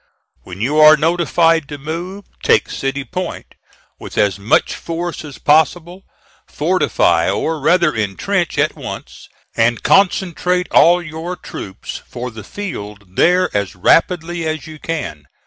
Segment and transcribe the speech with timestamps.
[0.41, 3.53] "When you are notified to move, take City Point
[3.99, 6.05] with as much force as possible.
[6.47, 13.55] Fortify, or rather intrench, at once, and concentrate all your troops for the field there
[13.55, 15.27] as rapidly as you can.